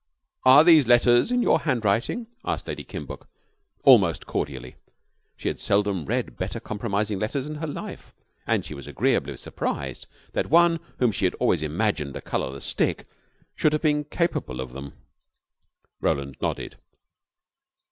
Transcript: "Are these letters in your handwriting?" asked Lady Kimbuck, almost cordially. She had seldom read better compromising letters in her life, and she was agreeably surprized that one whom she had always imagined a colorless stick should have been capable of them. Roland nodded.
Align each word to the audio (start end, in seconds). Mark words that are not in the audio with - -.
"Are 0.45 0.63
these 0.63 0.87
letters 0.87 1.31
in 1.31 1.43
your 1.43 1.59
handwriting?" 1.59 2.25
asked 2.43 2.67
Lady 2.67 2.83
Kimbuck, 2.83 3.27
almost 3.83 4.25
cordially. 4.25 4.75
She 5.37 5.47
had 5.47 5.59
seldom 5.59 6.05
read 6.07 6.37
better 6.37 6.59
compromising 6.59 7.19
letters 7.19 7.45
in 7.47 7.57
her 7.57 7.67
life, 7.67 8.11
and 8.47 8.65
she 8.65 8.73
was 8.73 8.87
agreeably 8.87 9.37
surprized 9.37 10.07
that 10.33 10.49
one 10.49 10.79
whom 10.97 11.11
she 11.11 11.25
had 11.25 11.35
always 11.35 11.61
imagined 11.61 12.15
a 12.15 12.21
colorless 12.21 12.65
stick 12.65 13.05
should 13.55 13.73
have 13.73 13.83
been 13.83 14.03
capable 14.03 14.59
of 14.59 14.73
them. 14.73 14.93
Roland 15.99 16.35
nodded. 16.41 16.77